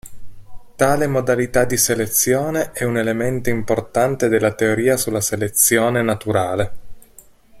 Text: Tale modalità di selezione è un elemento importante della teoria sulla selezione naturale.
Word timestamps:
Tale 0.77 1.05
modalità 1.05 1.63
di 1.63 1.77
selezione 1.77 2.71
è 2.71 2.83
un 2.85 2.97
elemento 2.97 3.51
importante 3.51 4.29
della 4.29 4.55
teoria 4.55 4.97
sulla 4.97 5.21
selezione 5.21 6.01
naturale. 6.01 6.71